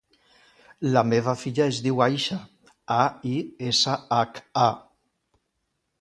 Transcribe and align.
La 0.95 1.03
meva 1.09 1.35
filla 1.41 1.67
es 1.73 1.81
diu 1.87 2.01
Aisha: 2.07 2.39
a, 2.97 3.05
i, 3.35 3.37
essa, 3.69 3.99
hac, 4.21 4.41
a. 4.67 4.71